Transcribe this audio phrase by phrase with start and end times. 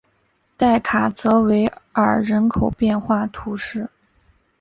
[0.57, 3.87] 代卡泽维尔人口变化图示